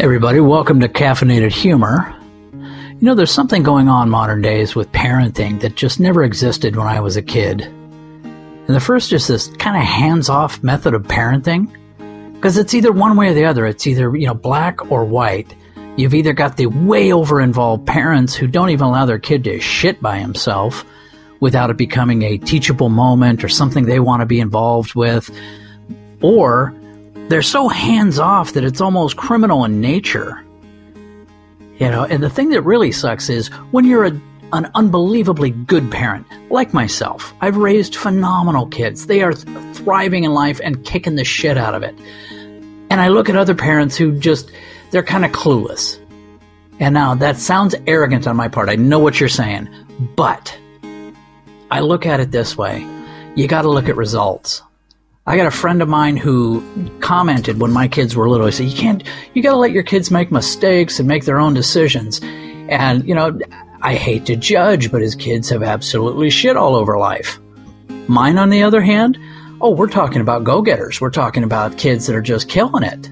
[0.00, 2.16] everybody, welcome to Caffeinated Humor.
[2.54, 6.86] You know, there's something going on modern days with parenting that just never existed when
[6.86, 7.60] I was a kid.
[7.60, 11.70] And the first is this kind of hands off method of parenting.
[12.32, 13.66] Because it's either one way or the other.
[13.66, 15.54] It's either, you know, black or white.
[15.98, 19.60] You've either got the way over involved parents who don't even allow their kid to
[19.60, 20.82] shit by himself
[21.40, 25.30] without it becoming a teachable moment or something they want to be involved with,
[26.22, 26.74] or
[27.30, 30.44] they're so hands off that it's almost criminal in nature.
[31.78, 34.20] You know, and the thing that really sucks is when you're a,
[34.52, 37.32] an unbelievably good parent, like myself.
[37.40, 39.06] I've raised phenomenal kids.
[39.06, 41.94] They are th- thriving in life and kicking the shit out of it.
[42.90, 44.50] And I look at other parents who just,
[44.90, 45.98] they're kind of clueless.
[46.80, 48.68] And now that sounds arrogant on my part.
[48.68, 49.68] I know what you're saying.
[50.16, 50.58] But
[51.70, 52.84] I look at it this way
[53.36, 54.62] you got to look at results.
[55.30, 56.60] I got a friend of mine who
[56.98, 58.46] commented when my kids were little.
[58.46, 59.04] He said, "You can't.
[59.32, 62.20] You got to let your kids make mistakes and make their own decisions."
[62.68, 63.38] And you know,
[63.80, 67.38] I hate to judge, but his kids have absolutely shit all over life.
[68.08, 69.16] Mine, on the other hand,
[69.60, 71.00] oh, we're talking about go-getters.
[71.00, 73.08] We're talking about kids that are just killing it.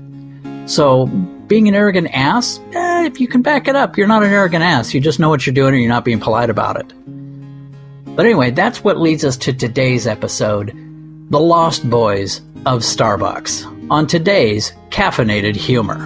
[0.69, 1.07] So,
[1.47, 4.65] being an arrogant ass, eh, if you can back it up, you're not an arrogant
[4.65, 4.93] ass.
[4.93, 6.93] You just know what you're doing, and you're not being polite about it.
[8.17, 10.77] But anyway, that's what leads us to today's episode
[11.31, 15.99] The Lost Boys of Starbucks on today's Caffeinated Humor.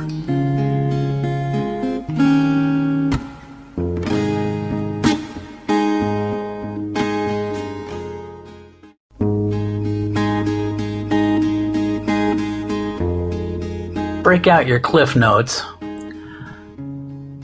[14.25, 15.63] Break out your cliff notes.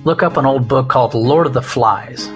[0.05, 2.29] Look up an old book called Lord of the Flies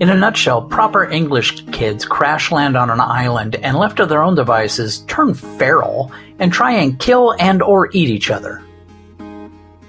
[0.00, 4.22] in a nutshell, proper English kids crash land on an island and left to their
[4.22, 8.64] own devices turn feral and try and kill and or eat each other.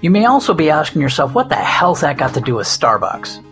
[0.02, 3.42] You may also be asking yourself, what the hell's that got to do with Starbucks?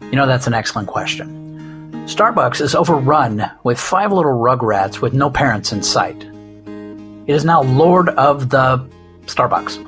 [0.00, 1.92] You know, that's an excellent question.
[2.06, 6.24] Starbucks is overrun with five little rugrats with no parents in sight.
[6.24, 8.88] It is now Lord of the
[9.26, 9.84] Starbucks.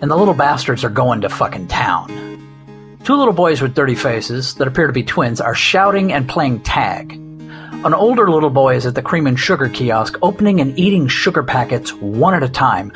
[0.00, 2.32] And the little bastards are going to fucking town.
[3.04, 6.60] Two little boys with dirty faces, that appear to be twins, are shouting and playing
[6.60, 7.12] tag.
[7.12, 11.42] An older little boy is at the cream and sugar kiosk opening and eating sugar
[11.42, 12.92] packets one at a time.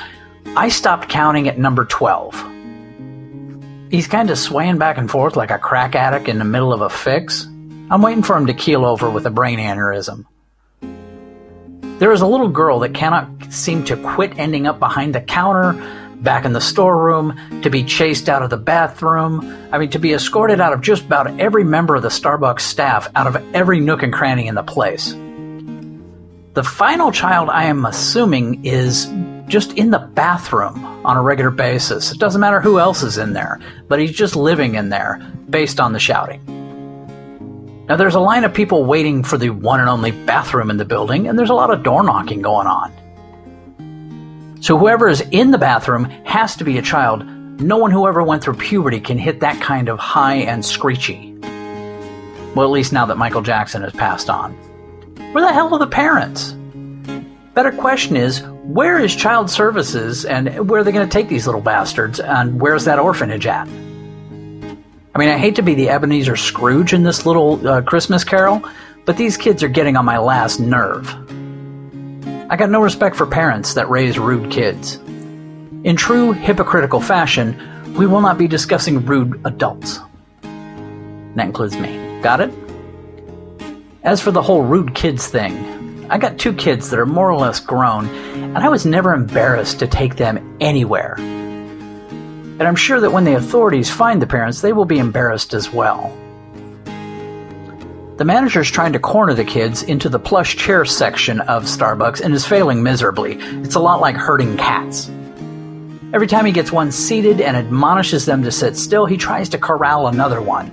[0.57, 2.35] I stopped counting at number 12.
[3.91, 6.83] He's kind of swaying back and forth like a crack addict in the middle of
[6.83, 7.45] a fix.
[7.91, 10.25] I'm waiting for him to keel over with a brain aneurysm.
[11.99, 15.73] There is a little girl that cannot seem to quit ending up behind the counter,
[16.23, 19.41] back in the storeroom, to be chased out of the bathroom.
[19.73, 23.09] I mean, to be escorted out of just about every member of the Starbucks staff,
[23.15, 25.15] out of every nook and cranny in the place.
[26.55, 29.07] The final child, I am assuming, is
[29.47, 32.11] just in the bathroom on a regular basis.
[32.11, 35.81] It doesn't matter who else is in there, but he's just living in there based
[35.81, 36.41] on the shouting.
[37.89, 40.85] Now, there's a line of people waiting for the one and only bathroom in the
[40.85, 42.93] building, and there's a lot of door knocking going on.
[44.67, 47.25] So whoever is in the bathroom has to be a child.
[47.61, 51.37] No one who ever went through puberty can hit that kind of high and screechy.
[52.57, 54.55] Well, at least now that Michael Jackson has passed on.
[55.31, 56.57] Where the hell are the parents?
[57.55, 61.47] Better question is, where is child services and where are they going to take these
[61.47, 63.69] little bastards and where's that orphanage at?
[63.69, 68.69] I mean, I hate to be the Ebenezer Scrooge in this little uh, Christmas carol,
[69.05, 71.07] but these kids are getting on my last nerve.
[72.49, 74.97] I got no respect for parents that raise rude kids.
[75.83, 79.99] In true hypocritical fashion, we will not be discussing rude adults.
[80.43, 82.21] That includes me.
[82.23, 82.53] Got it?
[84.05, 87.39] As for the whole rude kids thing, I got two kids that are more or
[87.39, 91.17] less grown, and I was never embarrassed to take them anywhere.
[91.19, 95.69] And I'm sure that when the authorities find the parents, they will be embarrassed as
[95.71, 96.17] well.
[98.17, 102.23] The manager is trying to corner the kids into the plush chair section of Starbucks
[102.23, 103.35] and is failing miserably.
[103.35, 105.11] It's a lot like herding cats.
[106.15, 109.59] Every time he gets one seated and admonishes them to sit still, he tries to
[109.59, 110.73] corral another one.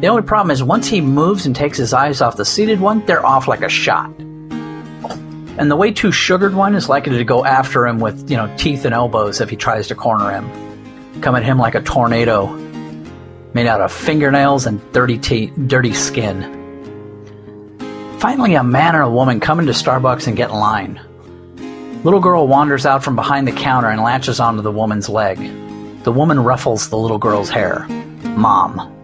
[0.00, 3.04] The only problem is once he moves and takes his eyes off the seated one,
[3.04, 4.10] they're off like a shot.
[5.58, 8.50] And the way too sugared one is likely to go after him with, you know,
[8.56, 11.20] teeth and elbows if he tries to corner him.
[11.20, 12.46] Come at him like a tornado,
[13.52, 16.57] made out of fingernails and dirty te- dirty skin.
[18.18, 21.00] Finally, a man and a woman come into Starbucks and get in line.
[22.02, 25.38] Little girl wanders out from behind the counter and latches onto the woman's leg.
[26.02, 27.86] The woman ruffles the little girl's hair.
[28.36, 28.94] Mom.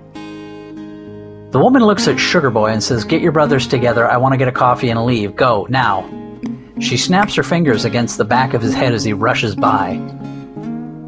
[1.52, 4.04] The woman looks at Sugar Boy and says, Get your brothers together.
[4.04, 5.36] I want to get a coffee and leave.
[5.36, 6.10] Go, now.
[6.80, 9.94] She snaps her fingers against the back of his head as he rushes by.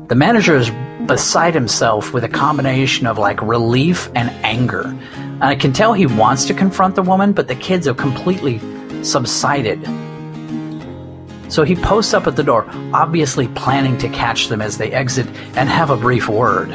[0.07, 0.71] The manager is
[1.07, 4.97] beside himself with a combination of like relief and anger.
[5.37, 8.59] And I can tell he wants to confront the woman, but the kids have completely
[9.05, 9.85] subsided.
[11.53, 15.27] So he posts up at the door, obviously planning to catch them as they exit
[15.55, 16.71] and have a brief word.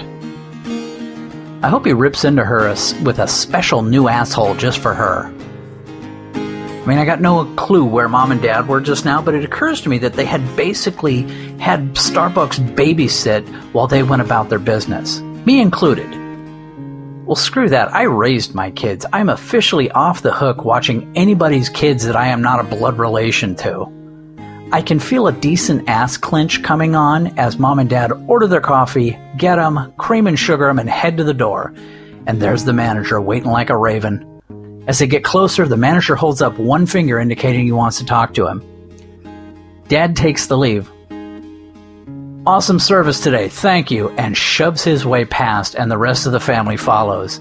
[1.63, 2.69] I hope he rips into her
[3.04, 5.34] with a special new asshole just for her.
[6.36, 9.44] I mean, I got no clue where mom and dad were just now, but it
[9.44, 11.24] occurs to me that they had basically
[11.58, 16.31] had Starbucks babysit while they went about their business, me included.
[17.31, 17.95] Well, screw that.
[17.95, 19.06] I raised my kids.
[19.13, 23.56] I'm officially off the hook watching anybody's kids that I am not a blood relation
[23.56, 23.88] to.
[24.74, 28.60] I can feel a decent ass clinch coming on as mom and dad order their
[28.60, 31.74] coffee, get 'em, cream and sugar 'em, and head to the door.
[32.28, 34.25] And there's the manager waiting like a raven.
[34.88, 38.34] As they get closer, the manager holds up one finger indicating he wants to talk
[38.34, 38.62] to him.
[39.88, 40.92] Dad takes the leave.
[42.43, 46.39] Awesome service today, thank you, and shoves his way past, and the rest of the
[46.39, 47.39] family follows.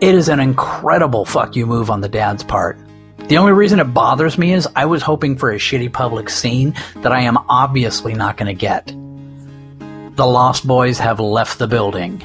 [0.00, 2.78] It is an incredible fuck you move on the dad's part.
[3.26, 6.74] The only reason it bothers me is I was hoping for a shitty public scene
[6.98, 8.86] that I am obviously not going to get.
[8.86, 12.22] The Lost Boys have left the building.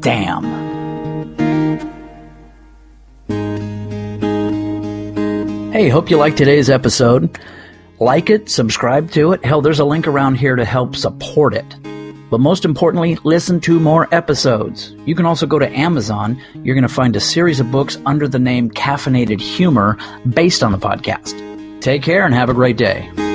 [0.00, 0.44] Damn.
[5.70, 7.38] Hey, hope you liked today's episode.
[8.00, 9.44] Like it, subscribe to it.
[9.44, 11.76] Hell, there's a link around here to help support it.
[12.30, 14.94] But most importantly, listen to more episodes.
[15.04, 16.40] You can also go to Amazon.
[16.62, 19.98] You're going to find a series of books under the name Caffeinated Humor
[20.28, 21.80] based on the podcast.
[21.80, 23.27] Take care and have a great day.